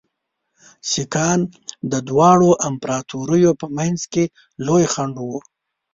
[0.89, 1.41] سیکهان
[1.91, 4.23] د دواړو امپراطوریو په منځ کې
[4.65, 5.39] لوی خنډ وو.